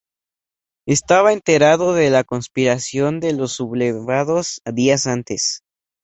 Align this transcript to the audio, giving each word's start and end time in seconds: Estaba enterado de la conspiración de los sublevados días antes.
Estaba 0.87 1.31
enterado 1.31 1.93
de 1.93 2.09
la 2.09 2.23
conspiración 2.23 3.19
de 3.19 3.33
los 3.33 3.51
sublevados 3.51 4.59
días 4.65 5.05
antes. 5.05 5.61